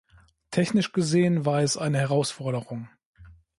[0.49, 2.89] Technisch gesehen war es eine Herausforderung.